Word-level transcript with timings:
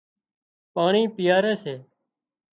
پاڻي 0.73 1.03
پيئاري 1.15 1.53
سي 1.63 1.75